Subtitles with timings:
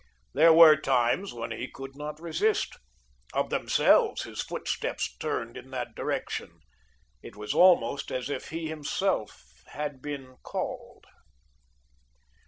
[0.33, 2.75] There were times when he could not resist.
[3.35, 6.61] Of themselves, his footsteps turned in that direction.
[7.21, 11.05] It was almost as if he himself had been called.